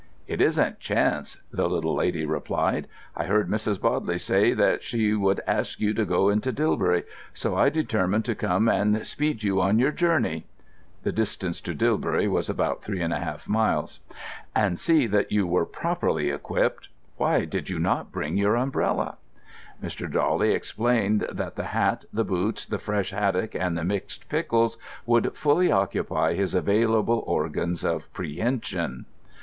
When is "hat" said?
21.77-22.05